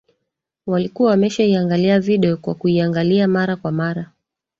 [0.67, 4.11] Walikuwa wameshaiangalia video kwa kuiangalia mara kwa mara